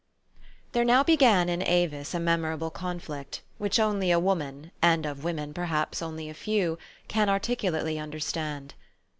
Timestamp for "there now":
0.71-1.03